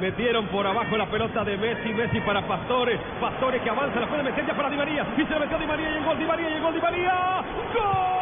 [0.00, 4.22] Metieron por abajo la pelota de Messi, Messi para Pastore, Pastore que avanza, la puede
[4.22, 6.24] meter ya para Di María, y se la metió Di María y el gol Di
[6.24, 7.44] María y el gol Di María.
[7.74, 8.20] ¡Gol!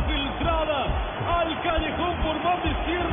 [0.00, 0.86] filtrada
[1.40, 3.11] al callejón por banda izquierda,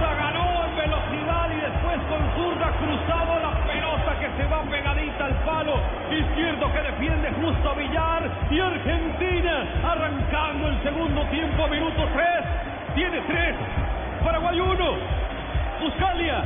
[2.09, 5.75] con zurda cruzado la pelota que se va pegadita al palo
[6.09, 12.25] izquierdo que defiende justo Villar y Argentina arrancando el segundo tiempo, minuto 3,
[12.95, 13.55] tiene 3,
[14.23, 14.97] Paraguay 1,
[15.81, 16.43] Buscalia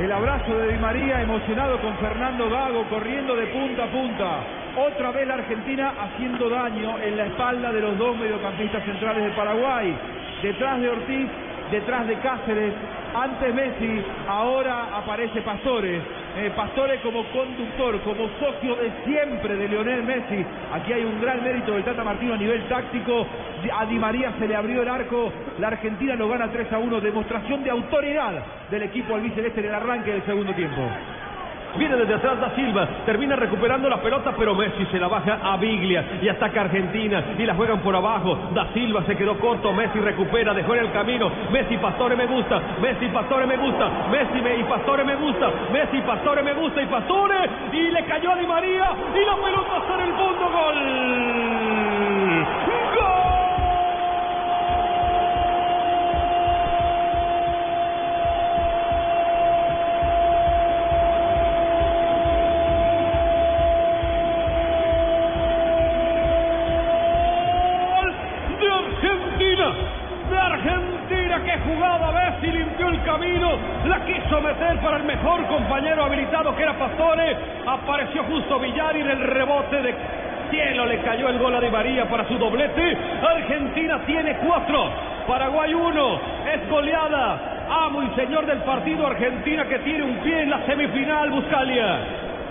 [0.00, 4.40] El abrazo de Di María emocionado con Fernando Gago corriendo de punta a punta.
[4.76, 9.30] Otra vez la Argentina haciendo daño en la espalda de los dos mediocampistas centrales de
[9.30, 9.96] Paraguay.
[10.42, 11.28] Detrás de Ortiz,
[11.70, 12.74] detrás de Cáceres,
[13.14, 16.00] antes Messi, ahora aparece Pastore.
[16.36, 20.44] Eh, Pastore como conductor, como socio de siempre de Lionel Messi.
[20.72, 23.26] Aquí hay un gran mérito del Tata Martino a nivel táctico.
[23.76, 25.32] A Di María se le abrió el arco.
[25.58, 27.00] La Argentina lo gana 3 a 1.
[27.00, 30.82] Demostración de autoridad del equipo albiceleste en el arranque del segundo tiempo.
[31.78, 35.56] Viene desde atrás Da Silva, termina recuperando la pelota, pero Messi se la baja a
[35.56, 38.50] Biglia y ataca Argentina y la juegan por abajo.
[38.52, 41.30] Da Silva se quedó corto, Messi recupera, dejó en el camino.
[41.52, 46.00] Messi Pastore me gusta, Messi Pastore me gusta, Messi me, y Pastore me gusta, Messi
[46.00, 50.04] Pastore me gusta y Pastore y le cayó a Di María y la pelota está
[50.04, 51.87] el fondo, gol.
[71.98, 73.50] Que jugaba Messi, limpió el camino,
[73.86, 77.36] la quiso meter para el mejor compañero habilitado que era Pastore,
[77.66, 79.94] apareció justo Villar y en el rebote de
[80.50, 84.90] cielo le cayó el gol a Di María para su doblete, Argentina tiene cuatro,
[85.26, 86.20] Paraguay uno,
[86.54, 91.30] es goleada, amo y señor del partido Argentina que tiene un pie en la semifinal,
[91.30, 91.98] Buscalia.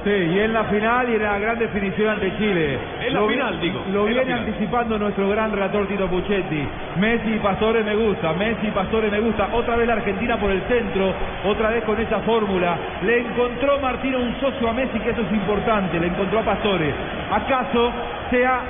[0.07, 2.79] Sí, y en la final y en la gran definición ante Chile.
[3.05, 4.39] En la Lo final, digo, Lo viene final.
[4.39, 6.65] anticipando nuestro gran relator Tito Puchetti.
[6.97, 9.49] Messi y Pastore me gusta, Messi y Pastore me gusta.
[9.51, 11.13] Otra vez la Argentina por el centro,
[11.43, 12.77] otra vez con esa fórmula.
[13.03, 16.93] Le encontró Martino un socio a Messi, que eso es importante, le encontró a Pastore.
[17.29, 17.91] ¿Acaso
[18.29, 18.61] sea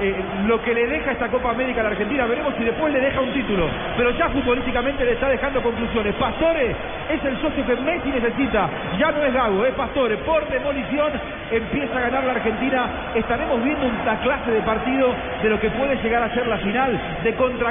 [0.00, 0.14] eh,
[0.46, 2.26] lo que le deja esta Copa América a la Argentina?
[2.26, 3.68] Veremos si después le deja un título.
[3.96, 6.14] Pero ya futbolísticamente le está dejando conclusiones.
[6.16, 6.74] Pastore
[7.10, 8.68] es el socio que Messi necesita.
[8.98, 10.16] Ya no es Gago, es Pastore.
[10.18, 11.12] Por demolición
[11.50, 12.88] empieza a ganar la Argentina.
[13.14, 17.00] Estaremos viendo una clase de partido de lo que puede llegar a ser la final
[17.22, 17.66] de contragol.